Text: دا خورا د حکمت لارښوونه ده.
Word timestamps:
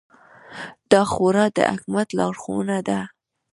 دا 0.91 1.01
خورا 1.11 1.45
د 1.55 1.57
حکمت 1.73 2.07
لارښوونه 2.17 2.77
ده. 2.87 2.99